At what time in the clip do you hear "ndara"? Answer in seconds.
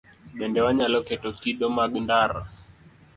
2.03-2.41